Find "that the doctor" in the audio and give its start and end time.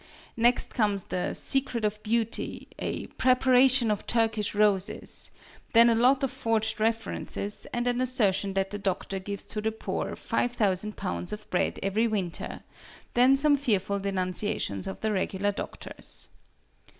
8.55-9.19